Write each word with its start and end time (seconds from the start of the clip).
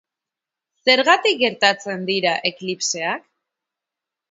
Zergatik 0.89 1.37
gertatzen 1.43 2.07
dira 2.09 2.33
eklipseak? 2.53 3.31